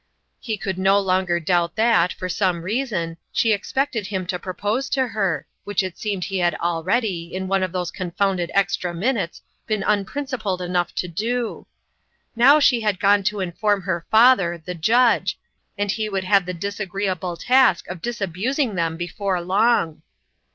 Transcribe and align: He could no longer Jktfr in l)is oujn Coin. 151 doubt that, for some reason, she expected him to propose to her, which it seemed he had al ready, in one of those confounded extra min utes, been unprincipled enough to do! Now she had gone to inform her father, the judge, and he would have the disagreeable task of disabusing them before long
He 0.39 0.57
could 0.57 0.79
no 0.79 0.97
longer 0.97 1.39
Jktfr 1.39 1.41
in 1.41 1.45
l)is 1.45 1.45
oujn 1.45 1.45
Coin. 1.45 1.59
151 1.61 1.61
doubt 1.61 1.75
that, 1.75 2.13
for 2.13 2.27
some 2.27 2.61
reason, 2.63 3.17
she 3.31 3.53
expected 3.53 4.07
him 4.07 4.25
to 4.25 4.39
propose 4.39 4.89
to 4.89 5.07
her, 5.09 5.45
which 5.63 5.83
it 5.83 5.95
seemed 5.99 6.23
he 6.23 6.39
had 6.39 6.55
al 6.59 6.83
ready, 6.83 7.31
in 7.31 7.47
one 7.47 7.61
of 7.61 7.71
those 7.71 7.91
confounded 7.91 8.49
extra 8.55 8.95
min 8.95 9.15
utes, 9.15 9.41
been 9.67 9.83
unprincipled 9.85 10.59
enough 10.59 10.95
to 10.95 11.07
do! 11.07 11.67
Now 12.35 12.59
she 12.59 12.81
had 12.81 12.99
gone 12.99 13.21
to 13.25 13.41
inform 13.41 13.83
her 13.83 14.07
father, 14.09 14.59
the 14.65 14.73
judge, 14.73 15.37
and 15.77 15.91
he 15.91 16.09
would 16.09 16.23
have 16.23 16.47
the 16.47 16.53
disagreeable 16.55 17.37
task 17.37 17.87
of 17.87 18.01
disabusing 18.01 18.73
them 18.73 18.97
before 18.97 19.39
long 19.39 20.01